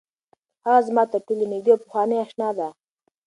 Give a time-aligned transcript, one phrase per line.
[0.65, 2.67] هغه زما تر ټولو نږدې او پخوانۍ اشنا ده.